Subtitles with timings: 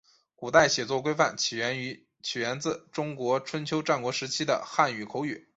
[0.35, 5.47] 古代写作规范起源自中国春秋战国时期的汉语口语。